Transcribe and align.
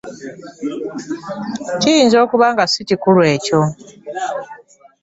Kiyinza 1.79 2.17
okuba 2.25 2.45
nga 2.53 2.63
si 2.71 2.79
kikulu 2.87 3.21
ekyo. 3.35 3.59